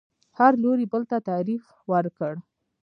هر 0.37 0.53
لوري 0.63 0.85
بل 0.91 1.03
ته 1.11 1.17
تعریف 1.29 1.63
ورکړ 1.91 2.33